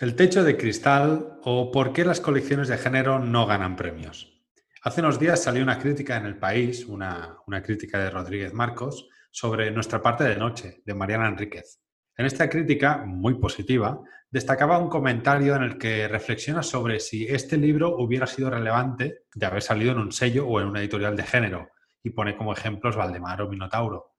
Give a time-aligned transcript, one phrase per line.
[0.00, 4.32] El techo de cristal o por qué las colecciones de género no ganan premios.
[4.82, 9.72] Hace unos días salió una crítica en el país, una, crítica de Rodríguez Marcos, sobre
[9.72, 11.80] Nuestra parte de noche, de Mariana Enríquez.
[12.16, 14.00] En esta crítica, muy positiva,
[14.30, 19.46] destacaba un comentario en el que reflexiona sobre si este libro hubiera sido relevante de
[19.46, 21.70] haber salido en un sello o en una editorial de género,
[22.04, 24.17] y pone como ejemplos Valdemar o Minotauro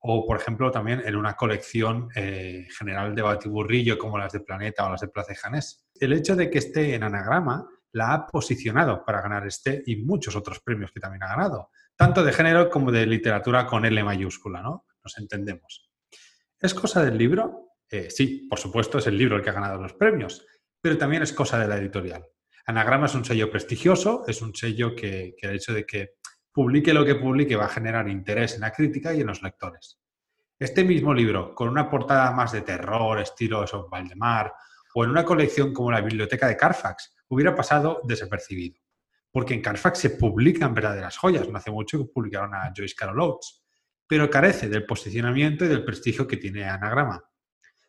[0.00, 4.86] o por ejemplo también en una colección eh, general de batiburrillo como las de Planeta
[4.86, 5.86] o las de Plaza Janés.
[5.94, 10.36] El hecho de que esté en anagrama la ha posicionado para ganar este y muchos
[10.36, 14.62] otros premios que también ha ganado, tanto de género como de literatura con L mayúscula,
[14.62, 14.86] ¿no?
[15.02, 15.90] Nos entendemos.
[16.58, 17.74] ¿Es cosa del libro?
[17.90, 20.46] Eh, sí, por supuesto, es el libro el que ha ganado los premios,
[20.80, 22.24] pero también es cosa de la editorial.
[22.66, 26.14] Anagrama es un sello prestigioso, es un sello que, que el hecho de que
[26.52, 30.00] publique lo que publique va a generar interés en la crítica y en los lectores.
[30.58, 34.52] Este mismo libro, con una portada más de terror, estilo de Valdemar,
[34.94, 38.78] o en una colección como la Biblioteca de Carfax, hubiera pasado desapercibido.
[39.30, 41.48] Porque en Carfax se publican verdaderas joyas.
[41.48, 43.62] No hace mucho que publicaron a Joyce Carol Oates,
[44.06, 47.22] pero carece del posicionamiento y del prestigio que tiene Anagrama.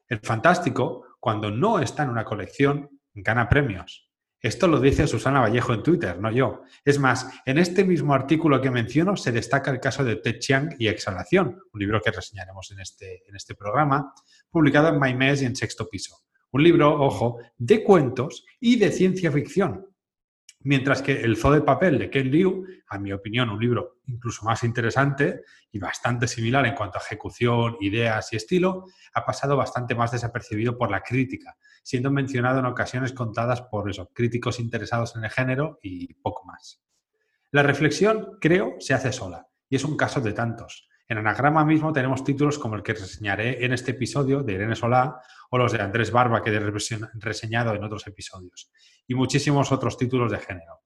[0.07, 4.10] El fantástico, cuando no está en una colección, gana premios.
[4.41, 6.63] Esto lo dice Susana Vallejo en Twitter, no yo.
[6.83, 10.75] Es más, en este mismo artículo que menciono se destaca el caso de Ted Chiang
[10.79, 14.11] y Exhalación, un libro que reseñaremos en este, en este programa,
[14.49, 16.15] publicado en MyMess y en Sexto Piso.
[16.53, 19.85] Un libro, ojo, de cuentos y de ciencia ficción,
[20.63, 24.45] Mientras que El Zoo de Papel de Ken Liu, a mi opinión, un libro incluso
[24.45, 29.95] más interesante y bastante similar en cuanto a ejecución, ideas y estilo, ha pasado bastante
[29.95, 35.23] más desapercibido por la crítica, siendo mencionado en ocasiones contadas por esos críticos interesados en
[35.23, 36.83] el género y poco más.
[37.49, 40.87] La reflexión, creo, se hace sola, y es un caso de tantos.
[41.07, 45.19] En Anagrama mismo tenemos títulos como el que reseñaré en este episodio de Irene Solá
[45.49, 46.59] o los de Andrés Barba que he
[47.15, 48.71] reseñado en otros episodios,
[49.07, 50.81] y muchísimos otros títulos de género.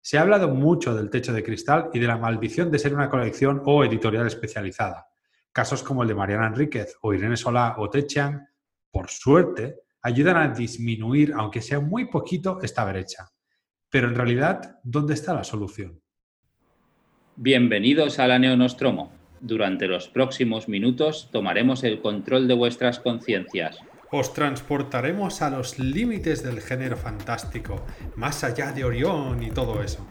[0.00, 3.10] Se ha hablado mucho del techo de cristal y de la maldición de ser una
[3.10, 5.08] colección o editorial especializada.
[5.52, 8.48] Casos como el de Mariana Enríquez o Irene Solá o Techan,
[8.90, 13.30] por suerte, ayudan a disminuir, aunque sea muy poquito, esta brecha.
[13.90, 16.00] Pero en realidad, ¿dónde está la solución?
[17.36, 23.78] Bienvenidos a la Neonostromo durante los próximos minutos tomaremos el control de vuestras conciencias.
[24.12, 30.04] Os transportaremos a los límites del género fantástico, más allá de Orión y todo eso.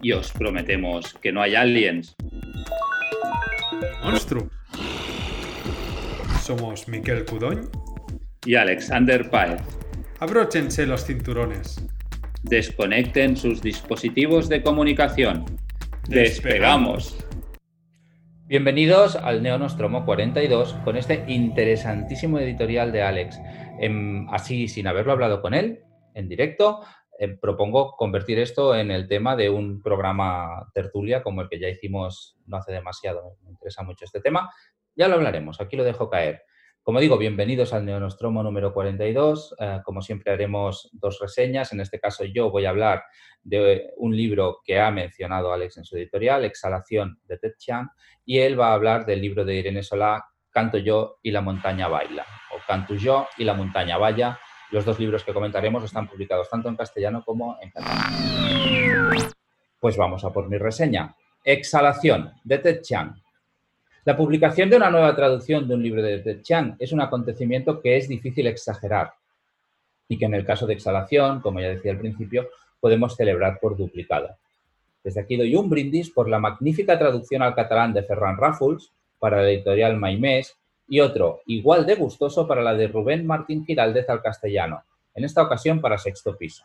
[0.00, 2.14] Y os prometemos que no hay aliens.
[4.04, 4.48] Monstruo.
[6.40, 7.68] Somos Miquel Cudoñ
[8.46, 9.60] y Alexander Paez.
[10.20, 11.84] Abróchense los cinturones.
[12.44, 15.44] Desconecten sus dispositivos de comunicación.
[16.08, 17.16] Despegamos.
[18.50, 23.40] Bienvenidos al Neonostromo 42 con este interesantísimo editorial de Alex.
[23.78, 25.84] Em, así, sin haberlo hablado con él
[26.14, 26.80] en directo,
[27.20, 31.68] em, propongo convertir esto en el tema de un programa tertulia como el que ya
[31.68, 33.36] hicimos no hace demasiado.
[33.44, 34.50] Me interesa mucho este tema.
[34.96, 36.42] Ya lo hablaremos, aquí lo dejo caer.
[36.90, 39.54] Como digo, bienvenidos al Neonostromo número 42.
[39.60, 41.72] Eh, como siempre haremos dos reseñas.
[41.72, 43.04] En este caso yo voy a hablar
[43.44, 47.90] de un libro que ha mencionado Alex en su editorial, Exhalación de Ted Chiang,
[48.24, 51.86] y él va a hablar del libro de Irene Solá, Canto yo y la montaña
[51.86, 54.40] baila, o Canto yo y la montaña vaya.
[54.72, 59.30] Los dos libros que comentaremos están publicados tanto en castellano como en catalán.
[59.78, 61.14] Pues vamos a por mi reseña.
[61.44, 63.14] Exhalación de Ted Chiang.
[64.10, 67.80] La publicación de una nueva traducción de un libro de Ted Chiang es un acontecimiento
[67.80, 69.12] que es difícil exagerar
[70.08, 72.48] y que en el caso de Exhalación, como ya decía al principio,
[72.80, 74.30] podemos celebrar por duplicado.
[75.04, 79.42] Desde aquí doy un brindis por la magnífica traducción al catalán de Ferran Ràfols para
[79.42, 80.56] la editorial Maimés
[80.88, 84.82] y otro igual de gustoso para la de Rubén Martín Giraldez al castellano,
[85.14, 86.64] en esta ocasión para sexto piso.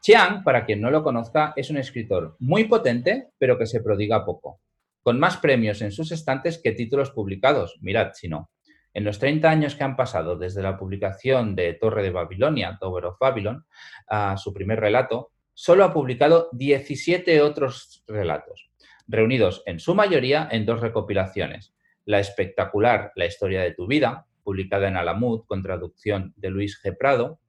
[0.00, 4.24] Chiang, para quien no lo conozca, es un escritor muy potente, pero que se prodiga
[4.24, 4.58] poco
[5.02, 7.78] con más premios en sus estantes que títulos publicados.
[7.80, 8.50] Mirad, si no.
[8.94, 13.06] En los 30 años que han pasado desde la publicación de Torre de Babilonia, Tower
[13.06, 13.64] of Babylon,
[14.06, 18.70] a su primer relato, solo ha publicado 17 otros relatos,
[19.06, 21.74] reunidos en su mayoría en dos recopilaciones.
[22.04, 26.96] La espectacular La historia de tu vida, publicada en Alamud con traducción de Luis G.
[26.96, 27.40] Prado.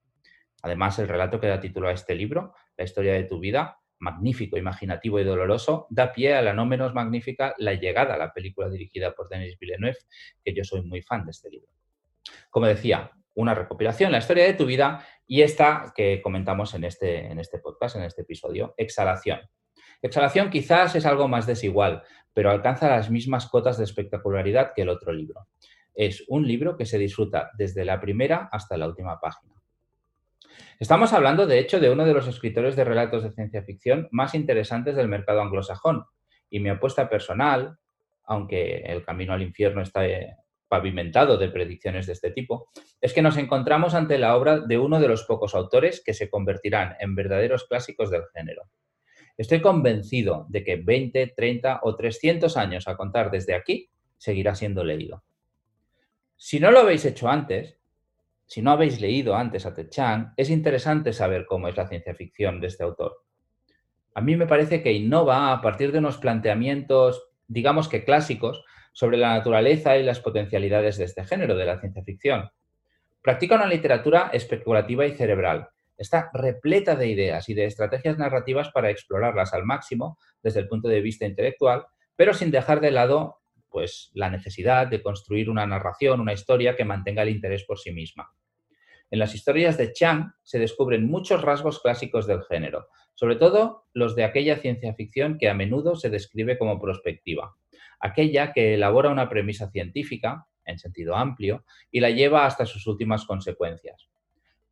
[0.61, 4.57] Además, el relato que da título a este libro, La historia de tu vida, magnífico,
[4.57, 9.13] imaginativo y doloroso, da pie a la no menos magnífica La llegada, la película dirigida
[9.13, 9.97] por Denis Villeneuve,
[10.43, 11.69] que yo soy muy fan de este libro.
[12.49, 17.31] Como decía, una recopilación, la historia de tu vida y esta que comentamos en este,
[17.31, 19.39] en este podcast, en este episodio, Exhalación.
[20.01, 22.03] Exhalación quizás es algo más desigual,
[22.33, 25.47] pero alcanza las mismas cotas de espectacularidad que el otro libro.
[25.95, 29.52] Es un libro que se disfruta desde la primera hasta la última página.
[30.79, 34.35] Estamos hablando, de hecho, de uno de los escritores de relatos de ciencia ficción más
[34.35, 36.05] interesantes del mercado anglosajón.
[36.49, 37.77] Y mi apuesta personal,
[38.23, 40.35] aunque el camino al infierno está eh,
[40.67, 42.69] pavimentado de predicciones de este tipo,
[42.99, 46.29] es que nos encontramos ante la obra de uno de los pocos autores que se
[46.29, 48.63] convertirán en verdaderos clásicos del género.
[49.37, 54.83] Estoy convencido de que 20, 30 o 300 años a contar desde aquí seguirá siendo
[54.83, 55.23] leído.
[56.35, 57.77] Si no lo habéis hecho antes,
[58.45, 62.13] si no habéis leído antes a Ted Chiang, es interesante saber cómo es la ciencia
[62.13, 63.23] ficción de este autor.
[64.15, 69.17] A mí me parece que innova a partir de unos planteamientos, digamos que clásicos, sobre
[69.17, 72.49] la naturaleza y las potencialidades de este género, de la ciencia ficción.
[73.21, 75.69] Practica una literatura especulativa y cerebral.
[75.97, 80.89] Está repleta de ideas y de estrategias narrativas para explorarlas al máximo desde el punto
[80.89, 81.85] de vista intelectual,
[82.15, 83.37] pero sin dejar de lado
[83.73, 87.91] pues, la necesidad de construir una narración, una historia que mantenga el interés por sí
[87.91, 88.31] misma.
[89.09, 94.15] En las historias de Chang se descubren muchos rasgos clásicos del género, sobre todo los
[94.15, 97.55] de aquella ciencia ficción que a menudo se describe como prospectiva,
[97.99, 103.25] aquella que elabora una premisa científica, en sentido amplio, y la lleva hasta sus últimas
[103.25, 104.07] consecuencias.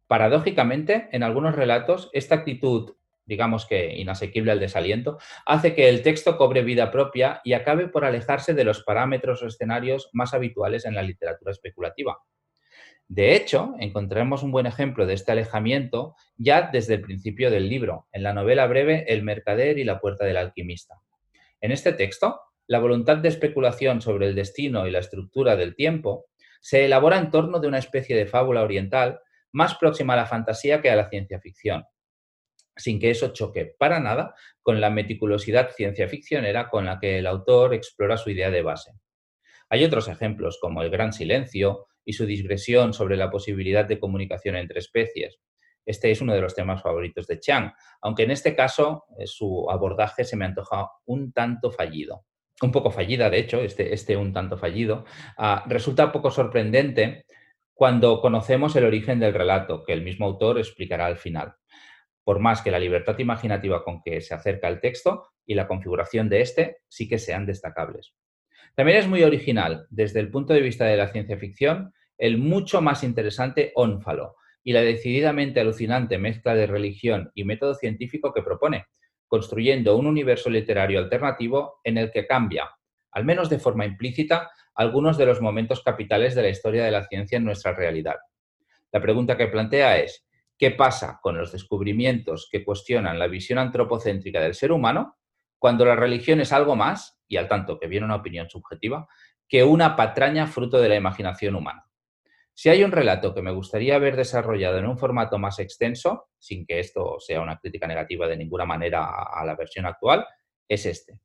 [0.05, 2.93] Paradójicamente, en algunos relatos, esta actitud,
[3.31, 8.03] digamos que inasequible al desaliento, hace que el texto cobre vida propia y acabe por
[8.03, 12.17] alejarse de los parámetros o escenarios más habituales en la literatura especulativa.
[13.07, 18.09] De hecho, encontraremos un buen ejemplo de este alejamiento ya desde el principio del libro,
[18.11, 20.95] en la novela breve El mercader y la puerta del alquimista.
[21.61, 26.25] En este texto, la voluntad de especulación sobre el destino y la estructura del tiempo
[26.59, 29.21] se elabora en torno de una especie de fábula oriental
[29.53, 31.85] más próxima a la fantasía que a la ciencia ficción,
[32.75, 37.27] sin que eso choque para nada con la meticulosidad ciencia ficcionera con la que el
[37.27, 38.91] autor explora su idea de base.
[39.69, 44.55] Hay otros ejemplos como el gran silencio y su digresión sobre la posibilidad de comunicación
[44.55, 45.39] entre especies.
[45.85, 47.71] Este es uno de los temas favoritos de Chang,
[48.01, 52.25] aunque en este caso eh, su abordaje se me antoja un tanto fallido.
[52.61, 55.05] Un poco fallida, de hecho, este, este un tanto fallido.
[55.37, 57.25] Ah, resulta poco sorprendente
[57.73, 61.55] cuando conocemos el origen del relato, que el mismo autor explicará al final.
[62.31, 66.29] Por más que la libertad imaginativa con que se acerca el texto y la configuración
[66.29, 68.13] de este sí que sean destacables.
[68.73, 72.81] También es muy original, desde el punto de vista de la ciencia ficción, el mucho
[72.81, 78.85] más interesante ónfalo y la decididamente alucinante mezcla de religión y método científico que propone,
[79.27, 82.69] construyendo un universo literario alternativo en el que cambia,
[83.11, 87.03] al menos de forma implícita, algunos de los momentos capitales de la historia de la
[87.03, 88.15] ciencia en nuestra realidad.
[88.93, 90.25] La pregunta que plantea es,
[90.61, 95.17] ¿qué pasa con los descubrimientos que cuestionan la visión antropocéntrica del ser humano
[95.57, 99.07] cuando la religión es algo más, y al tanto que viene una opinión subjetiva,
[99.49, 101.87] que una patraña fruto de la imaginación humana?
[102.53, 106.63] Si hay un relato que me gustaría ver desarrollado en un formato más extenso, sin
[106.67, 110.27] que esto sea una crítica negativa de ninguna manera a la versión actual,
[110.67, 111.21] es este.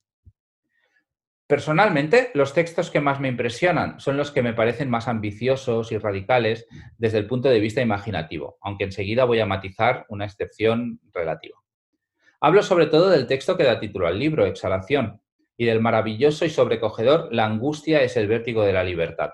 [1.47, 5.99] Personalmente, los textos que más me impresionan son los que me parecen más ambiciosos y
[5.99, 6.67] radicales
[6.99, 11.57] desde el punto de vista imaginativo, aunque enseguida voy a matizar una excepción relativa.
[12.41, 15.23] Hablo sobre todo del texto que da título al libro, Exhalación,
[15.57, 19.31] y del maravilloso y sobrecogedor La angustia es el vértigo de la libertad.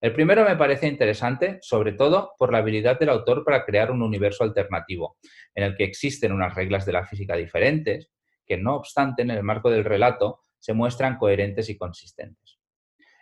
[0.00, 4.02] El primero me parece interesante, sobre todo por la habilidad del autor para crear un
[4.02, 5.18] universo alternativo,
[5.54, 8.10] en el que existen unas reglas de la física diferentes,
[8.46, 12.58] que no obstante en el marco del relato se muestran coherentes y consistentes.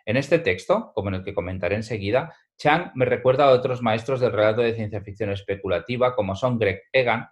[0.07, 4.21] En este texto, como en el que comentaré enseguida, Chang me recuerda a otros maestros
[4.21, 7.29] del relato de ciencia ficción especulativa como son Greg Egan,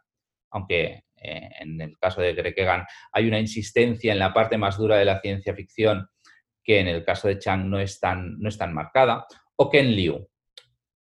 [0.51, 4.77] aunque eh, en el caso de Greg Egan hay una insistencia en la parte más
[4.77, 6.11] dura de la ciencia ficción
[6.63, 9.27] que en el caso de Chang no es tan, no es tan marcada,
[9.57, 10.29] o Ken Liu,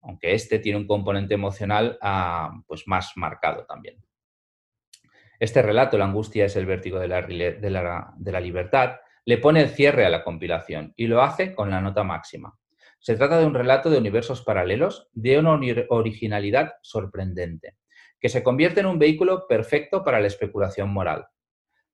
[0.02, 3.96] aunque este tiene un componente emocional ah, pues más marcado también.
[5.40, 10.11] Este relato, La angustia es el vértigo de la, libertad, le pone el cierre a
[10.11, 12.59] la compilación y lo hace con la nota máxima.
[12.99, 17.76] Se trata de un relato de universos paralelos de una originalidad sorprendente,
[18.20, 21.26] que se convierte en un vehículo perfecto para la especulación moral.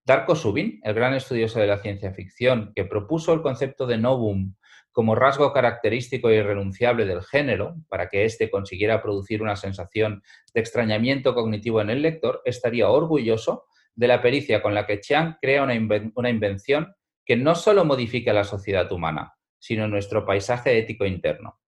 [0.05, 4.57] Darko Subin, el gran estudioso de la ciencia ficción, que propuso el concepto de novum
[4.97, 10.23] como rasgo característico e irrenunciable del género, para que éste consiguiera producir una sensación
[10.55, 15.37] de extrañamiento cognitivo en el lector, estaría orgulloso de la pericia con la que Chiang
[15.38, 16.95] crea una, invención
[17.26, 21.61] que no solo modifica la sociedad humana, sino nuestro paisaje ético interno.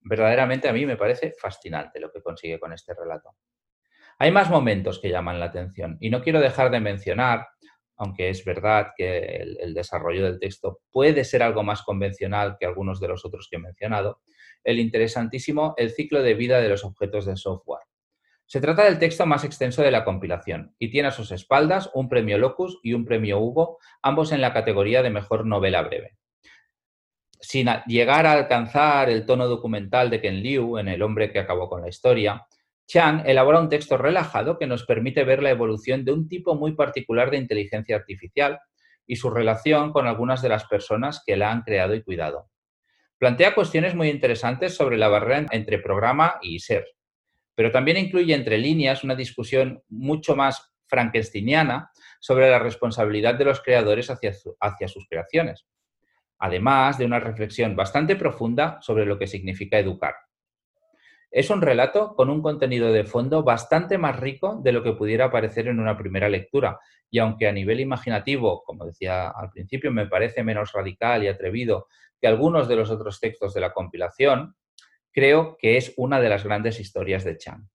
[0.00, 3.36] Verdaderamente a mí me parece fascinante lo que consigue con este relato.
[4.18, 7.48] Hay más momentos que llaman la atención y no quiero dejar de mencionar
[7.96, 13.00] aunque es verdad que el, desarrollo del texto puede ser algo más convencional que algunos
[13.00, 14.20] de los otros que he mencionado,
[14.64, 17.84] el interesantísimo El ciclo de vida de los objetos de software.
[18.46, 22.08] Se trata del texto más extenso de la compilación y tiene a sus espaldas un
[22.08, 26.16] premio Locus y un premio Hugo, ambos en la categoría de mejor novela breve.
[27.40, 31.68] Sin llegar a alcanzar el tono documental de Ken Liu en El hombre que acabó
[31.68, 32.46] con la historia,
[32.86, 36.72] Chang elabora un texto relajado que nos permite ver la evolución de un tipo muy
[36.72, 38.60] particular de inteligencia artificial
[39.06, 42.48] y su relación con algunas de las personas que la han creado y cuidado.
[43.18, 46.86] Plantea cuestiones muy interesantes sobre la barrera entre programa y ser,
[47.54, 51.90] pero también incluye entre líneas una discusión mucho más frankensteiniana
[52.20, 55.66] sobre la responsabilidad de los creadores hacia, hacia sus creaciones,
[56.38, 60.14] además de una reflexión bastante profunda sobre lo que significa educar.
[61.30, 65.30] Es un relato con un contenido de fondo bastante más rico de lo que pudiera
[65.30, 66.78] parecer en una primera lectura,
[67.10, 71.88] y aunque a nivel imaginativo, como decía al principio, me parece menos radical y atrevido
[72.20, 74.56] que algunos de los otros textos de la compilación,
[75.12, 77.68] creo que es una de las grandes historias de Chan.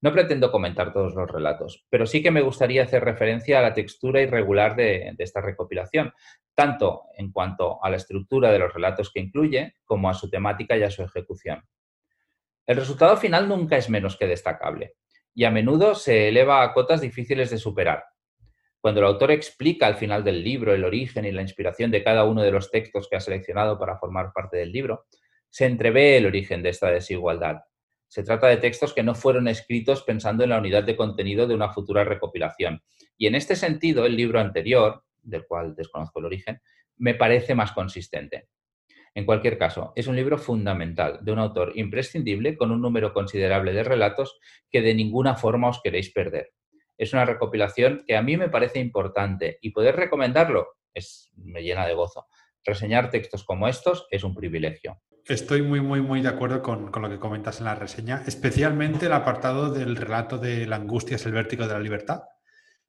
[0.00, 3.74] No pretendo comentar todos los relatos, pero sí que me gustaría hacer referencia a la
[3.74, 6.12] textura irregular de, de, esta recopilación,
[6.54, 10.76] tanto en cuanto a la estructura de los relatos que incluye, como a su temática
[10.76, 11.62] y a su ejecución.
[12.66, 14.94] El resultado final nunca es menos que destacable
[15.34, 18.04] y a menudo se eleva a cotas difíciles de superar.
[18.80, 22.24] Cuando el autor explica al final del libro el origen y la inspiración de cada
[22.24, 25.06] uno de los textos que ha seleccionado para formar parte del libro,
[25.48, 27.60] se entrevé el origen de esta desigualdad.
[28.08, 31.54] Se trata de textos que no fueron escritos pensando en la unidad de contenido de
[31.54, 32.82] una futura recopilación.
[33.16, 36.60] Y en este sentido, el libro anterior, del cual desconozco el origen,
[36.96, 38.48] me parece más consistente.
[39.14, 43.72] En cualquier caso, es un libro fundamental, de un autor imprescindible con un número considerable
[43.72, 44.38] de relatos
[44.70, 46.52] que de ninguna forma os queréis perder.
[46.96, 51.86] Es una recopilación que a mí me parece importante y poder recomendarlo es, me llena
[51.86, 52.26] de gozo.
[52.64, 55.02] Reseñar textos como estos es un privilegio.
[55.26, 59.12] Estoy muy, muy, muy de acuerdo con, lo que comentas en la reseña, especialmente el
[59.12, 62.22] apartado del relato de La angustia es el vértigo de la libertad,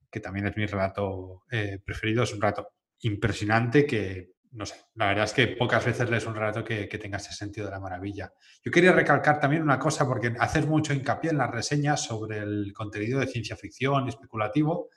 [0.09, 2.23] que también es mi relato eh, preferido.
[2.23, 2.69] Es un relato
[3.01, 7.17] impresionante que no sé, la verdad es que pocas veces lees un relato que, tenga
[7.17, 8.31] ese sentido de la maravilla.
[8.63, 12.71] Yo quería recalcar también una cosa, porque haces mucho hincapié en las reseñas sobre el
[12.73, 14.89] contenido de ciencia ficción especulativo,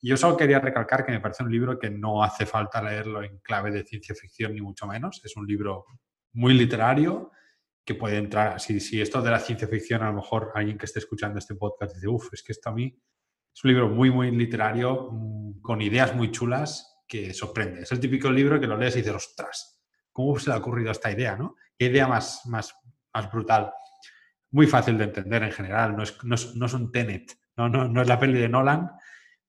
[0.00, 3.22] y yo solo quería recalcar que me parece un libro que no hace falta leerlo
[3.22, 5.20] en clave de ciencia ficción, ni mucho menos.
[5.24, 5.86] Es un libro
[6.34, 7.32] muy literario
[7.84, 10.84] que puede entrar, si, si esto de la ciencia ficción, a lo mejor alguien que
[10.84, 12.94] esté escuchando este podcast dice, uff, es que esto a mí
[13.54, 17.82] es un libro muy, muy literario, mm, con ideas muy chulas que sorprende.
[17.82, 19.80] Es el típico libro que lo lees y dices, ostras,
[20.12, 21.36] ¿cómo se le ha ocurrido esta idea?
[21.36, 21.56] ¿no?
[21.76, 22.74] ¿Qué idea más, más,
[23.14, 23.72] más brutal?
[24.50, 27.68] Muy fácil de entender en general, no es, no es, un Tenet, ¿no?
[27.68, 28.90] No, no, es la peli de Nolan,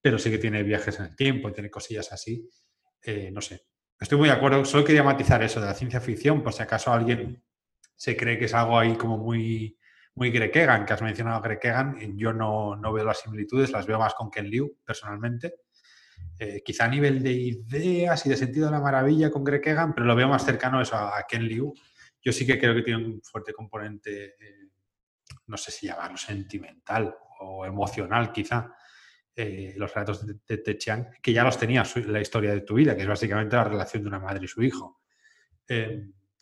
[0.01, 2.49] pero sí que tiene viajes en el tiempo y tiene cosillas así.
[3.01, 3.61] Eh, no sé,
[3.99, 4.65] estoy muy de acuerdo.
[4.65, 7.43] Solo quería matizar eso de la ciencia ficción, por si acaso alguien
[7.95, 9.77] se cree que es algo ahí como muy,
[10.15, 11.61] muy Greg que has mencionado Greg
[12.15, 15.55] Yo no, no, veo las similitudes, las veo más con Ken Liu, personalmente.
[16.41, 19.93] Eh, quizá a nivel de ideas y de sentido de la maravilla con Greg Egan,
[19.93, 21.73] pero lo veo más cercano eso, a, Ken Liu.
[22.23, 24.69] Yo sí que creo que tiene un fuerte componente, eh,
[25.47, 28.73] no sé si llamarlo sentimental o emocional quizá,
[29.35, 32.95] eh, los relatos de, de, Chiang, que ya los tenía la historia de tu vida,
[32.95, 35.01] que es básicamente la relación de una madre y su hijo.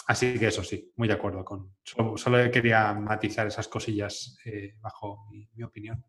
[0.05, 1.75] así que eso sí, muy de acuerdo con.
[1.83, 4.37] Solo, quería matizar esas cosillas
[4.79, 6.05] bajo mi opinión.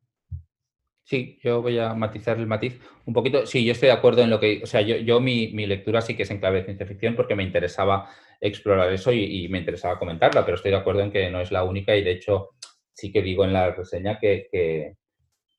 [1.09, 3.47] Sí, yo voy a matizar el matiz un poquito.
[3.47, 6.03] Sí, yo estoy de acuerdo en lo que, o sea, yo, yo mi, mi, lectura
[6.03, 8.11] sí que es en clave de ciencia ficción porque me interesaba
[8.43, 11.65] explorar eso y, me interesaba comentarla, pero estoy de acuerdo en que no es la
[11.65, 12.50] única y de hecho
[12.93, 14.97] sí que digo en la reseña que, que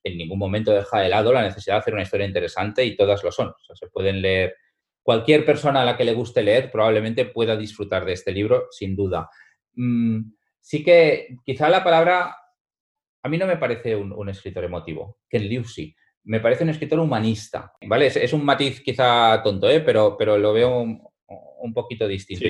[0.04, 3.24] en ningún momento deja de lado la necesidad de hacer una historia interesante y todas
[3.24, 3.48] lo son.
[3.48, 4.56] O sea, se pueden leer,
[5.02, 8.96] cualquier persona a la que le guste leer probablemente pueda disfrutar de este libro, sin
[8.96, 9.28] duda.
[9.74, 12.36] Mm, sí que quizá la palabra
[13.22, 15.96] a mí no me parece un, escritor emotivo, Ken Liu sí.
[16.24, 18.08] Me parece un escritor humanista, ¿vale?
[18.08, 19.80] Es, un matiz quizá tonto, ¿eh?
[19.80, 22.46] pero, pero lo veo un, poquito distinto.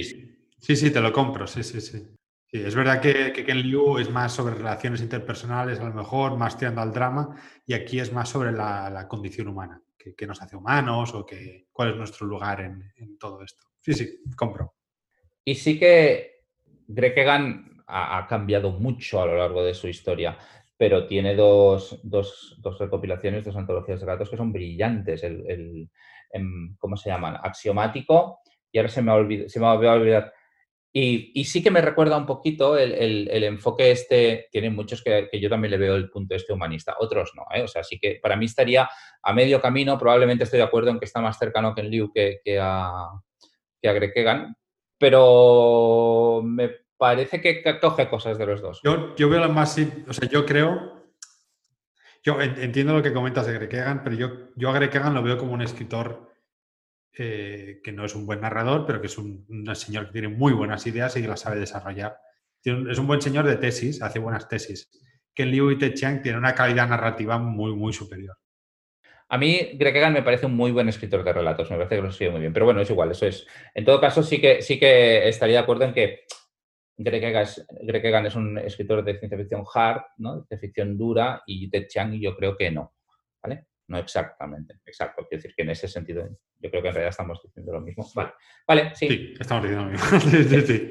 [0.60, 0.76] Sí.
[0.76, 2.04] sí, te lo compro, sí, sí, sí.
[2.52, 6.58] es verdad que, que, Ken Liu es más sobre relaciones interpersonales, a lo mejor, más
[6.58, 7.36] tirando al drama,
[7.66, 11.92] y aquí es más sobre la, condición humana, que, nos hace humanos o que, cuál
[11.92, 13.66] es nuestro lugar en, todo esto.
[13.80, 14.74] Sí, sí, compro.
[15.46, 16.44] Y sí que
[16.88, 20.38] Greg Egan ha, cambiado mucho a lo largo de su historia
[20.80, 25.22] pero tiene dos, dos, dos, recopilaciones, dos antologías de relatos que son brillantes.
[25.26, 25.90] El,
[26.32, 27.36] em, ¿Cómo se llaman?
[27.44, 28.40] Axiomático,
[28.72, 30.34] y ahora se me, ha olvidado, se me va a olvidar
[30.94, 35.72] Y, sí que me recuerda un poquito el, enfoque este, tienen muchos que, yo también
[35.72, 37.64] le veo el punto este humanista, otros no, ¿eh?
[37.64, 38.90] o sea, sí que para mí estaría
[39.22, 42.10] a medio camino, probablemente estoy de acuerdo en que está más cercano que en Liu
[42.14, 43.10] que, que a,
[43.82, 44.56] que a Greg Egan,
[44.98, 46.70] pero me
[47.00, 48.82] parece que coge cosas de los dos.
[48.84, 49.78] Yo, yo veo más,
[50.08, 51.08] o sea, yo creo,
[52.22, 55.24] yo entiendo lo que comentas de Greg Egan, pero yo, yo a Greg Egan lo
[55.24, 56.30] veo como un escritor
[57.18, 60.52] eh, que no es un buen narrador, pero que es un, señor que tiene muy
[60.52, 62.18] buenas ideas y que las sabe desarrollar.
[62.64, 64.92] es un buen señor de tesis, hace buenas tesis.
[65.34, 68.38] Que Liu y Te Chiang tiene una calidad narrativa muy, muy superior.
[69.30, 72.02] A mí, Greg Egan me parece un muy buen escritor de relatos, me parece que
[72.02, 73.48] lo escribe muy bien, pero bueno, es igual, eso es.
[73.74, 76.26] En todo caso, sí que, sí que estaría de acuerdo en que
[77.02, 77.24] Greg
[78.06, 80.46] Egan, es, un escritor de ciencia ficción hard, ¿no?
[80.50, 82.94] de ficción dura, y Ted Chiang yo creo que no,
[83.42, 83.68] ¿vale?
[83.88, 85.26] No exactamente, exacto.
[85.28, 86.28] Quiero decir que en ese sentido
[86.60, 88.06] yo creo que en realidad estamos diciendo lo mismo.
[88.14, 88.34] Vale,
[88.68, 89.08] vale sí.
[89.08, 90.20] Sí, estamos diciendo lo mismo.
[90.20, 90.90] sí, sí,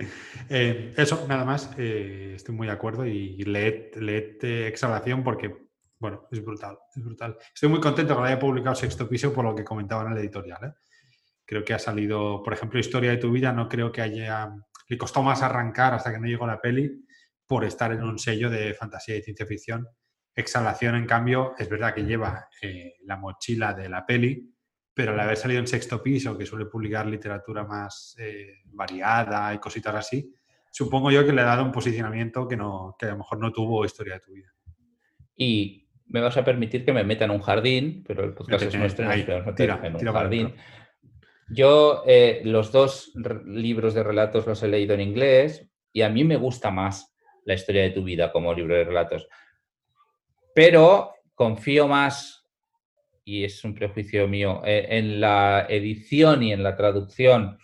[0.48, 1.70] eh, eso, nada más.
[1.78, 5.54] Eh, estoy muy de acuerdo y leed, leed Exhalación porque,
[6.00, 7.36] bueno, es brutal, es brutal.
[7.54, 10.18] Estoy muy contento que lo haya publicado Sexto Piso por lo que comentaba en el
[10.18, 10.64] editorial.
[10.64, 10.72] ¿eh?
[11.48, 14.54] Creo que ha salido, por ejemplo, Historia de tu vida, no creo que haya...
[14.86, 17.06] Le costó más arrancar hasta que no llegó la peli
[17.46, 19.88] por estar en un sello de fantasía y ciencia ficción
[20.34, 24.54] Exhalación, en cambio, es verdad que lleva eh, la mochila de la peli,
[24.94, 29.58] pero al haber salido en sexto piso, que suele publicar literatura más eh, variada y
[29.58, 30.32] cositas así,
[30.70, 33.50] supongo yo que le ha dado un posicionamiento que, no, que a lo mejor no
[33.50, 34.54] tuvo historia de tu vida.
[35.34, 38.74] Y me vas a permitir que me meta en un jardín, pero el podcast es
[38.76, 39.10] nuestro,
[39.56, 40.54] tira, en un jardín.
[41.50, 43.12] Yo eh, los dos
[43.46, 47.14] libros de relatos los he leído en inglés y a mí me gusta más
[47.44, 49.28] la historia de tu vida como libro de relatos
[50.58, 52.44] pero confío más,
[53.24, 57.58] y es un prejuicio mío, eh, en la edición y en la traducción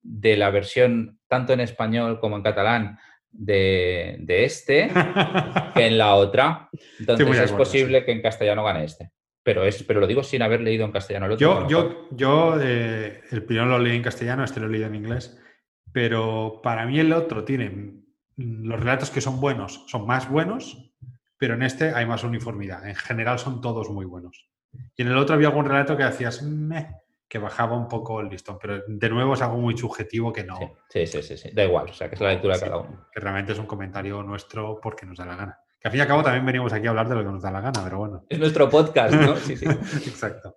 [0.00, 2.96] de la versión tanto en español como en catalán
[3.32, 4.88] de, este
[5.74, 6.68] que en la otra.
[7.00, 9.10] Entonces es posible que en castellano gane este.
[9.48, 11.66] Pero, es, pero lo digo sin haber leído en castellano el otro.
[11.66, 15.40] Yo, yo, yo eh, el primero lo leí en castellano, este lo leído en inglés,
[15.92, 18.02] pero para mí el otro tiene
[18.36, 20.88] los relatos que son buenos, son más buenos
[21.38, 22.86] pero en este hay más uniformidad.
[22.86, 24.50] En general son todos muy buenos.
[24.96, 26.88] Y en el otro había algún relato que hacías meh,
[27.28, 30.58] que bajaba un poco el listón, pero de nuevo es algo muy subjetivo que no.
[30.90, 31.50] Sí, sí, sí, sí.
[31.52, 33.06] da igual, o sea, que es la lectura de cada uno.
[33.12, 35.60] Que realmente es un comentario nuestro porque nos da la gana.
[35.80, 37.42] Que al fin y al cabo también venimos aquí a hablar de lo que nos
[37.42, 38.24] da la gana, pero bueno.
[38.28, 39.36] Es nuestro podcast, ¿no?
[39.36, 39.66] Sí, sí.
[39.66, 40.56] Exacto.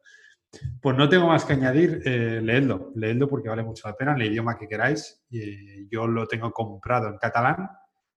[0.81, 4.21] Pues no tengo más que añadir, eh, leedlo, leedlo porque vale mucho la pena, en
[4.21, 5.23] el idioma que queráis.
[5.31, 7.69] Eh, yo lo tengo comprado en catalán,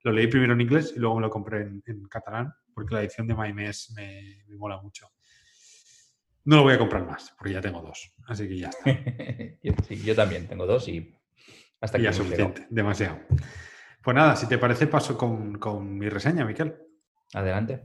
[0.02, 3.26] lo leí primero en inglés y luego me lo compré en catalán porque la edición
[3.26, 5.08] de Maimes me, me mola mucho.
[6.44, 8.12] No lo voy a comprar más, porque ya tengo dos.
[8.26, 8.90] Así que ya está.
[10.04, 11.16] yo, también tengo dos y
[11.80, 12.04] hasta aquí.
[12.04, 13.20] Ya suficiente, demasiado.
[14.02, 16.74] Pues nada, si te parece, paso con, con mi reseña, Miquel.
[17.34, 17.80] Adelante.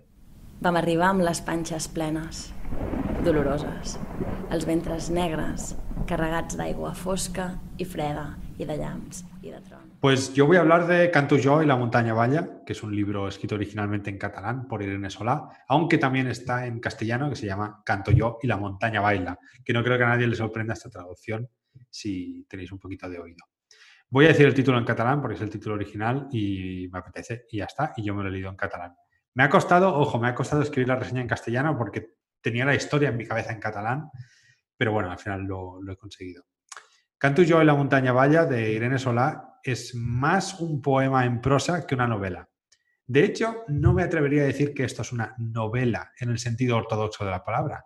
[0.62, 2.50] Vam arribar amb les panxes plenes,
[3.26, 3.96] doloroses,
[4.54, 5.74] els ventres negres,
[6.10, 9.88] carregats d'aigua fosca i freda i de llamps i de tron.
[10.02, 12.96] Pues yo voy a hablar de Canto yo y la montaña valla, que es un
[12.96, 17.46] libro escrito originalmente en catalán por Irene Solá, aunque también está en castellano, que se
[17.46, 20.74] llama Canto yo y la montaña baila, que no creo que a nadie le sorprenda
[20.74, 21.50] esta traducción
[21.90, 23.46] si tenéis un poquito de oído.
[24.10, 27.46] Voy a decir el título en catalán porque es el título original y me apetece
[27.50, 28.94] y ya está, y yo me lo he leído en catalán.
[29.34, 32.76] Me ha costado, ojo, me ha costado escribir la reseña en castellano porque tenía la
[32.76, 34.10] historia en mi cabeza en catalán,
[34.78, 36.46] pero bueno, al final lo, he conseguido.
[37.18, 41.86] Canto yo y la montaña valla de Irene Solá es más un poema en prosa
[41.86, 42.50] que una novela.
[43.06, 46.78] De hecho, no me atrevería a decir que esto es una novela en el sentido
[46.78, 47.86] ortodoxo de la palabra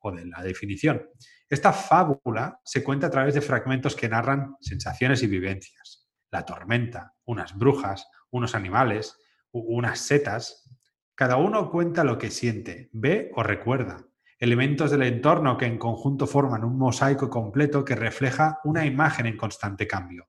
[0.00, 1.08] o de la definición.
[1.48, 6.08] Esta fábula se cuenta a través de fragmentos que narran sensaciones y vivencias.
[6.30, 9.16] La tormenta, unas brujas, unos animales,
[9.52, 10.68] unas setas.
[11.14, 14.04] Cada uno cuenta lo que siente, ve o recuerda.
[14.38, 19.36] Elementos del entorno que en conjunto forman un mosaico completo que refleja una imagen en
[19.36, 20.28] constante cambio.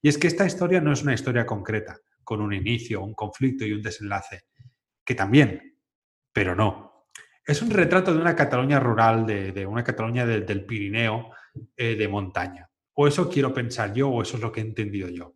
[0.00, 3.66] Y es que esta historia no es una historia concreta, con un inicio, un conflicto
[3.66, 4.46] y un desenlace,
[5.04, 5.78] que también,
[6.32, 7.08] pero no.
[7.44, 11.30] Es un retrato de una Cataluña rural, de, una Cataluña del Pirineo,
[11.76, 12.70] eh, de montaña.
[12.94, 15.34] O eso quiero pensar yo, o eso es lo que he entendido yo.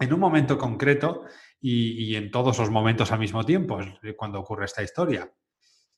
[0.00, 1.24] En un momento concreto
[1.60, 3.80] y, en todos los momentos al mismo tiempo,
[4.16, 5.30] cuando ocurre esta historia.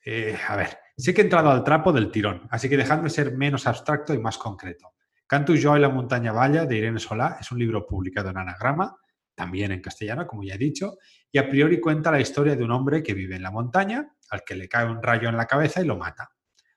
[0.04, 3.36] Eh, a ver, sé que he entrado al trapo del tirón, así que dejadme ser
[3.36, 4.94] menos abstracto y más concreto.
[5.26, 8.96] Canto yo y la montaña valla de Irene Solá es un libro publicado en anagrama,
[9.34, 10.98] también en castellano, como ya he dicho,
[11.30, 14.42] y a priori cuenta la historia de un hombre que vive en la montaña, al
[14.44, 16.30] que le cae un rayo en la cabeza y lo mata.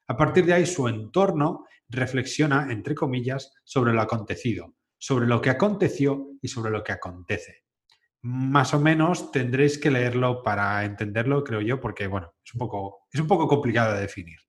[0.07, 5.49] A partir de ahí su entorno reflexiona, entre comillas, sobre lo acontecido, sobre lo que
[5.49, 7.63] aconteció y sobre lo que acontece.
[8.23, 13.07] Más o menos tendréis que leerlo para entenderlo, creo yo, porque bueno, es un poco,
[13.11, 14.39] es un poco complicado de definir.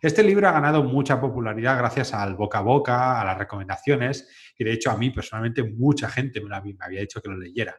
[0.00, 4.64] Este libro ha ganado mucha popularidad gracias al boca a boca, a las recomendaciones, y
[4.64, 7.74] de hecho a mí personalmente mucha gente me, había dicho que lo leyera.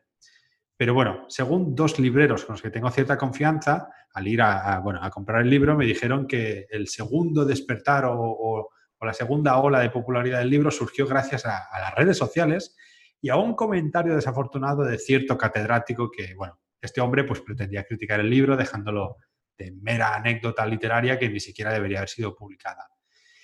[0.75, 4.99] Pero bueno, según dos libreros con los que tengo cierta confianza, al ir a, bueno,
[5.01, 9.91] a comprar el libro me dijeron que el segundo despertar o, la segunda ola de
[9.91, 12.75] popularidad del libro surgió gracias a, las redes sociales
[13.21, 18.19] y a un comentario desafortunado de cierto catedrático que, bueno, este hombre pues pretendía criticar
[18.19, 19.17] el libro dejándolo
[19.57, 22.87] de mera anécdota literaria que ni siquiera debería haber sido publicada.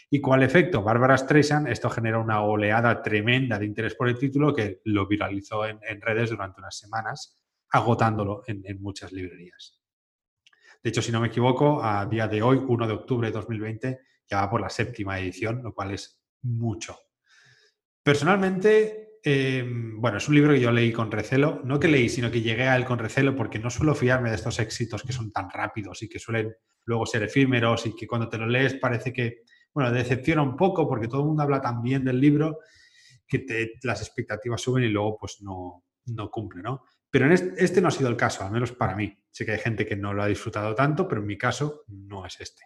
[0.09, 4.53] Y cuál efecto, Barbara Streisand, esto generó una oleada tremenda de interés por el título
[4.53, 9.81] que lo viralizó en, redes durante unas semanas, agotándolo en, en, muchas librerías.
[10.83, 13.99] De hecho, si no me equivoco, a día de hoy, 1 de octubre de 2020,
[14.29, 16.95] ya va por la séptima edición, lo cual es mucho.
[18.03, 22.29] Personalmente, Em, bueno, es un libro que yo leí con recelo, no que leí, sino
[22.29, 25.31] que llegué a él con recelo porque no suelo fiarme de estos éxitos que son
[25.31, 29.13] tan rápidos y que suelen luego ser efímeros y que cuando te lo lees parece
[29.13, 32.59] que, bueno, decepciona un poco porque todo el mundo habla tan bien del libro
[33.25, 33.45] que
[33.83, 36.83] las expectativas suben y luego pues no, no cumple, ¿no?
[37.09, 39.17] Pero en este, este no ha sido el caso, al menos para mí.
[39.31, 42.25] Sé que hay gente que no lo ha disfrutado tanto, pero en mi caso no
[42.25, 42.63] es este.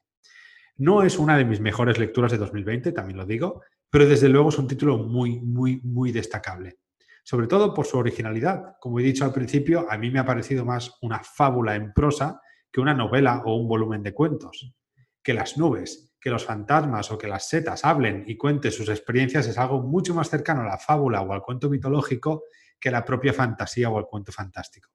[0.77, 4.49] No es una de mis mejores lecturas de 2020, también lo digo, pero desde luego
[4.49, 6.79] es un título muy, muy, muy destacable.
[7.23, 8.75] Sobre todo por su originalidad.
[8.79, 12.41] Como he dicho al principio, a mí me ha parecido más una fábula en prosa
[12.71, 14.73] que una novela o un volumen de cuentos.
[15.21, 19.47] Que las nubes, que los fantasmas o que las setas hablen y cuenten sus experiencias
[19.47, 22.43] es algo mucho más cercano a la fábula o al cuento mitológico
[22.79, 24.89] que a la propia fantasía o al cuento fantástico.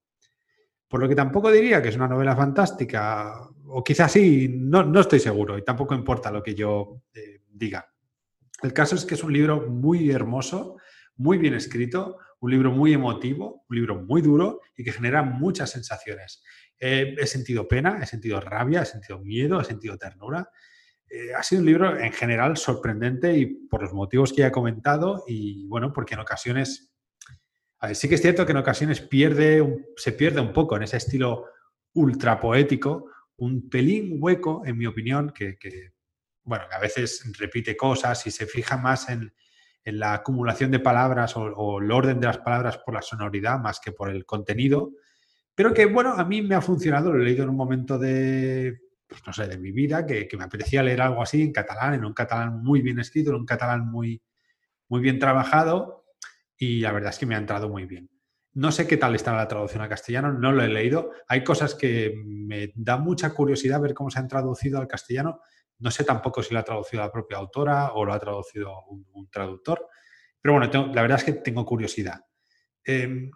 [0.88, 5.00] Por lo que tampoco diría que es una novela fantástica, o quizás sí, no, no
[5.00, 7.91] estoy seguro y tampoco importa lo que yo eh, diga.
[8.62, 10.76] El caso es que es un libro muy hermoso,
[11.16, 15.70] muy bien escrito, un libro muy emotivo, un libro muy duro y que genera muchas
[15.70, 16.42] sensaciones.
[16.78, 20.48] Eh, he sentido pena, he sentido rabia, he sentido miedo, he sentido ternura.
[21.08, 24.52] Eh, ha sido un libro en general sorprendente y por los motivos que ya he
[24.52, 26.92] comentado y bueno, porque en ocasiones,
[27.92, 31.46] sí que es cierto que en ocasiones pierde, se pierde un poco en ese estilo
[31.94, 35.56] ultra poético, un pelín hueco, en mi opinión, que
[36.44, 39.32] bueno, que a veces repite cosas y se fija más en,
[39.84, 43.90] la acumulación de palabras o, el orden de las palabras por la sonoridad más que
[43.90, 44.92] por el contenido,
[45.56, 48.78] pero que, bueno, a mí me ha funcionado, lo he leído en un momento de,
[49.08, 52.04] pues, no sé, de mi vida, que, me apetecía leer algo así en catalán, en
[52.04, 54.22] un catalán muy bien escrito, en un catalán muy,
[54.88, 56.06] muy bien trabajado,
[56.56, 58.08] y la verdad es que me ha entrado muy bien.
[58.54, 61.12] No sé qué tal está la traducción al castellano, no lo he leído.
[61.28, 65.40] Hay cosas que me da mucha curiosidad ver cómo se han traducido al castellano,
[65.78, 69.28] no sé tampoco si lo ha traducido la propia autora o lo ha traducido un,
[69.30, 69.88] traductor.
[70.40, 72.24] Pero bueno, la verdad es que tengo curiosidad.
[72.84, 73.30] Em,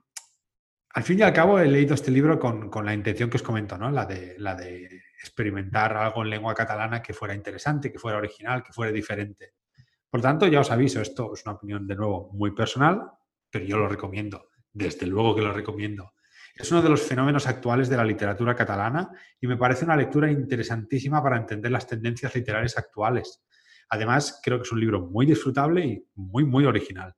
[0.91, 3.77] al fin y al cabo he leído este libro con, la intención que os comento,
[3.77, 3.91] ¿no?
[3.91, 8.63] La de, la de experimentar algo en lengua catalana que fuera interesante, que fuera original,
[8.63, 9.55] que fuera diferente.
[10.09, 13.11] Por tanto, ya os aviso, esto es una opinión de nuevo muy personal,
[13.51, 14.51] pero yo lo recomiendo.
[14.77, 16.13] Desde luego que lo recomiendo.
[16.55, 19.09] Es uno de los fenómenos actuales de la literatura catalana
[19.41, 23.43] y me parece una lectura interesantísima para entender las tendencias literarias actuales.
[23.89, 27.15] Además, creo que es un libro muy disfrutable y muy, muy original.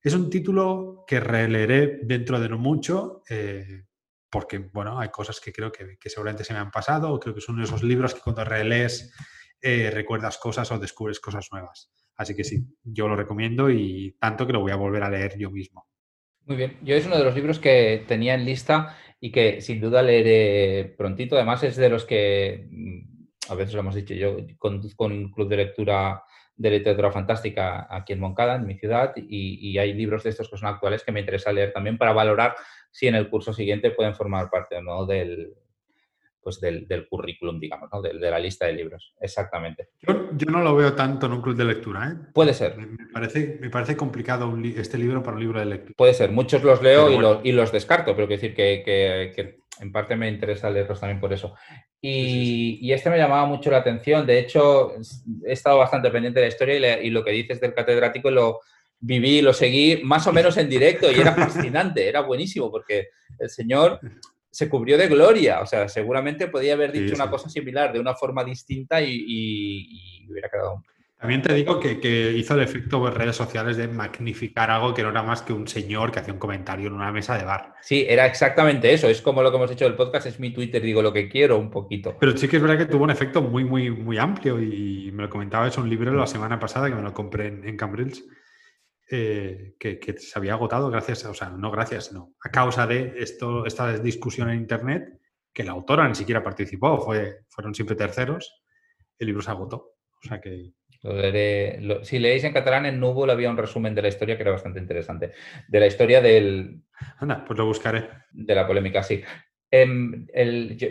[0.00, 3.86] Es un título que releeré dentro de no mucho, eh,
[4.30, 7.40] porque, bueno, hay cosas que creo que, seguramente se me han pasado, o creo que
[7.40, 9.12] son de esos libros que cuando relees
[9.60, 11.92] eh, recuerdas cosas o descubres cosas nuevas.
[12.14, 15.36] Así que sí, yo lo recomiendo y tanto que lo voy a volver a leer
[15.36, 15.89] yo mismo.
[16.50, 19.80] Muy bien, yo es uno de los libros que tenía en lista y que sin
[19.80, 21.36] duda leeré prontito.
[21.36, 25.48] Además es de los que, mm, a veces lo hemos dicho, yo conduzco un club
[25.48, 26.24] de lectura
[26.56, 30.56] de literatura fantástica aquí en Moncada, en mi ciudad, y, hay libros de estos que
[30.56, 32.56] son actuales que me interesa leer también para valorar
[32.90, 35.54] si en el curso siguiente pueden formar parte o no del,
[36.42, 38.00] pues del, currículum, digamos, ¿no?
[38.00, 39.14] de, la lista de libros.
[39.20, 39.88] Exactamente.
[40.02, 42.08] Yo, no lo veo tanto en un club de lectura.
[42.08, 42.30] ¿eh?
[42.32, 42.76] Puede ser.
[42.76, 45.94] Me, parece, me parece complicado este libro para un libro de lectura.
[45.96, 46.30] Puede ser.
[46.30, 50.28] Muchos los leo y, los, y, los, descarto, pero quiero decir que, en parte me
[50.28, 51.54] interesa leerlos también por eso.
[52.00, 54.26] Y, y, este me llamaba mucho la atención.
[54.26, 54.92] De hecho,
[55.46, 58.60] he estado bastante pendiente de la historia y, y lo que dices del catedrático lo
[59.00, 63.48] viví, lo seguí más o menos en directo y era fascinante, era buenísimo porque el
[63.48, 63.98] señor
[64.50, 65.60] se cubrió de gloria.
[65.60, 70.48] O sea, seguramente podía haber dicho una cosa similar de una forma distinta y, hubiera
[70.48, 70.82] quedado.
[71.18, 75.10] También te digo que, hizo el efecto en redes sociales de magnificar algo que no
[75.10, 77.74] era más que un señor que hacía un comentario en una mesa de bar.
[77.82, 79.06] Sí, era exactamente eso.
[79.06, 81.58] Es como lo que hemos hecho del podcast, es mi Twitter, digo lo que quiero
[81.58, 82.16] un poquito.
[82.18, 85.24] Pero sí que es verdad que tuvo un efecto muy, muy, muy amplio y me
[85.24, 88.22] lo comentaba, es un libro la semana pasada que me lo compré en, en Cambridge
[89.10, 93.66] eh, que, se había agotado gracias, o sea, no gracias, no, a causa de esto,
[93.66, 95.20] esta discusión en Internet,
[95.52, 98.62] que la autora ni siquiera participó, fue, fueron siempre terceros,
[99.18, 99.96] el libro se agotó.
[100.22, 100.72] O sea que...
[102.02, 104.78] si leéis en catalán, en Núvol había un resumen de la historia que era bastante
[104.78, 105.32] interesante.
[105.66, 106.82] De la historia del...
[107.18, 108.08] Anda, pues lo buscaré.
[108.30, 109.22] De la polémica, sí.
[109.70, 110.26] Em,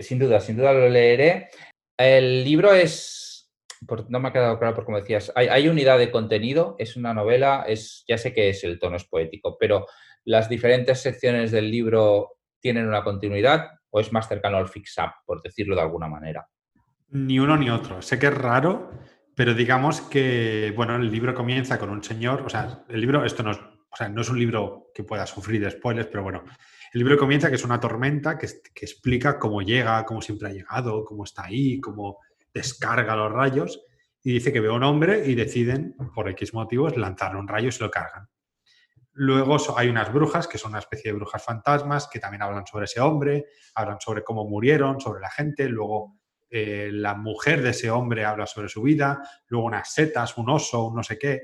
[0.01, 1.49] sin duda, sin duda lo leeré.
[1.97, 3.18] El libro es,
[4.09, 7.65] no me ha quedado claro por como decías, hay, unidad de contenido, es una novela,
[7.67, 9.85] es, ya sé que es el tono es poético, pero
[10.25, 15.41] las diferentes secciones del libro tienen una continuidad o es más cercano al fix-up, por
[15.41, 16.47] decirlo de alguna manera.
[17.09, 18.01] Ni uno ni otro.
[18.01, 18.91] Sé que es raro,
[19.35, 23.41] pero digamos que, bueno, el libro comienza con un señor, o sea, el libro, esto
[23.41, 26.43] no es, o sea, no es un libro que pueda sufrir spoilers, pero bueno,
[26.93, 28.47] el libro comienza que es una tormenta que,
[28.81, 32.17] explica cómo llega, cómo siempre ha llegado, cómo está ahí, cómo
[32.53, 33.81] descarga los rayos.
[34.21, 37.69] Y dice que ve a un hombre y deciden, por X motivos, lanzar un rayo
[37.69, 38.27] y se lo cargan.
[39.13, 42.85] Luego hay unas brujas, que son una especie de brujas fantasmas, que también hablan sobre
[42.85, 45.67] ese hombre, hablan sobre cómo murieron, sobre la gente.
[45.67, 49.21] Luego eh, la mujer de ese hombre habla sobre su vida.
[49.47, 51.41] Luego unas setas, un oso, un no sé qué.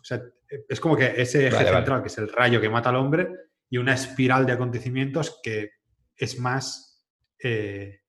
[0.00, 0.20] O sea,
[0.68, 3.28] es como que ese eje central, que es el rayo que mata al hombre,
[3.70, 5.72] y una espiral de acontecimientos que
[6.16, 7.06] es más...
[7.42, 8.00] Eh,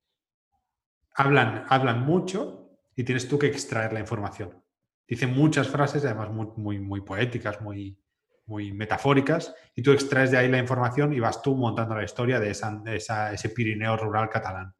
[1.20, 4.62] hablan, hablan mucho y tienes tú que extraer la información.
[5.06, 7.98] Dicen muchas frases, además muy, muy, muy poéticas, muy,
[8.46, 12.40] muy metafóricas, y tú extraes de ahí la información y vas tú montando la historia
[12.40, 14.74] de, ese Pirineo rural catalán.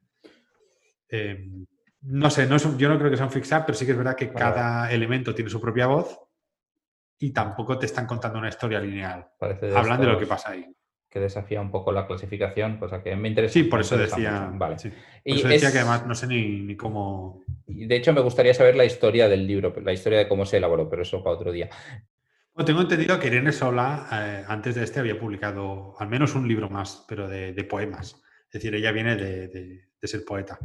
[1.08, 1.66] Em,
[2.02, 4.16] no sé, no yo no creo que sea un fix-up, pero sí que es verdad
[4.16, 6.18] que cada elemento tiene su propia voz
[7.18, 9.28] y tampoco te están contando una historia lineal.
[9.74, 10.64] Hablan de lo que pasa ahí.
[11.10, 13.54] Que desafía un poco la clasificación, cosa que me interesa.
[13.54, 14.48] Sí, por eso decía.
[14.54, 14.76] Vale.
[14.76, 14.92] Por
[15.24, 17.42] eso decía que además no sé ni, cómo.
[17.66, 20.88] De hecho, me gustaría saber la historia del libro, la historia de cómo se elaboró,
[20.88, 21.68] pero eso para otro día.
[22.64, 26.70] tengo entendido que Irene Sola, eh, antes de este, había publicado al menos un libro
[26.70, 28.22] más, pero de, poemas.
[28.46, 30.58] Es decir, ella viene de, de ser poeta.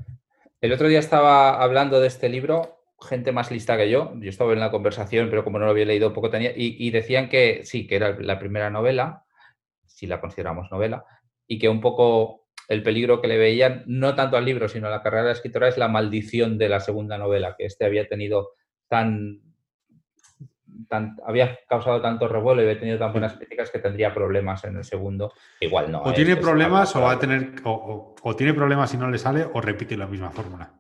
[0.62, 4.14] El otro día estaba hablando de este libro gente más lista que yo.
[4.20, 6.52] Yo estaba en la conversación, pero como no lo había leído, poco tenía.
[6.56, 9.25] Y, decían que sí, que era la primera novela,
[9.96, 11.06] si la consideramos novela,
[11.48, 14.92] y que un poco el peligro que le veían, no tanto al libro, sino a
[14.92, 18.52] la carrera de escritora, es la maldición de la segunda novela, que este había tenido
[18.90, 19.42] tan.
[20.90, 24.78] tan había causado tanto revuelo y había tenido tan buenas críticas que tendría problemas en
[24.78, 25.34] el segundo.
[25.62, 26.02] Igual no.
[26.02, 26.38] O tiene ¿eh?
[26.38, 27.54] problemas o va a tener.
[27.64, 30.74] o tiene problemas y no le sale, o repite la misma fórmula.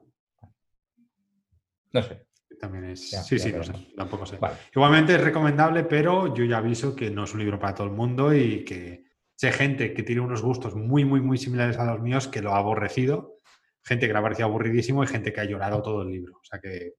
[1.93, 2.25] No sé.
[2.59, 3.09] También es.
[3.09, 4.37] sí, sí, no sé, tampoco sé.
[4.73, 7.93] Igualmente es recomendable, pero yo ya aviso que no es un libro para todo el
[7.93, 9.04] mundo y que
[9.35, 12.51] sé gente que tiene unos gustos muy, muy, muy similares a los míos que lo
[12.53, 13.39] ha aborrecido,
[13.83, 16.33] gente que le ha parecido aburridísimo y gente que ha llorado todo el libro.
[16.37, 16.93] O sea que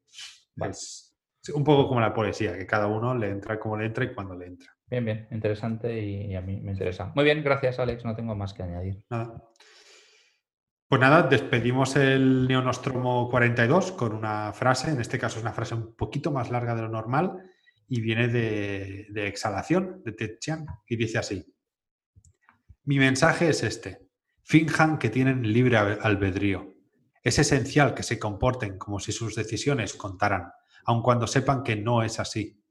[0.57, 1.14] es
[1.55, 4.35] un poco como la poesía, que cada uno le entra como le entra y cuando
[4.35, 4.70] le entra.
[4.88, 7.12] Bien, bien, interesante y, a mí me interesa.
[7.14, 9.03] Muy bien, gracias Alex, no tengo más que añadir.
[9.11, 9.42] Nada.
[10.88, 15.75] Pues nada, despedimos el Neonostromo 42 con una frase, en este caso es una frase
[15.75, 17.42] un poquito más larga de lo normal
[17.88, 20.38] y viene de, exhalación, de Ted
[20.87, 21.44] y dice así.
[22.88, 24.07] Mi mensaje es este.
[24.44, 26.72] Finjan que tienen libre albedrío.
[27.20, 30.53] Es esencial que se comporten como si sus decisiones contaran,
[30.85, 32.62] aun cuando sepan que no es así.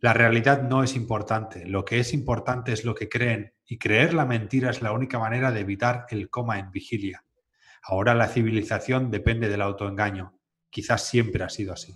[0.00, 4.14] La realidad no es importante, lo que es importante es lo que creen, y creer
[4.14, 7.24] la mentira es la única manera de evitar el coma en vigilia.
[7.84, 10.40] Ahora la civilización depende del autoengaño.
[10.70, 11.94] Quizás siempre ha sido así.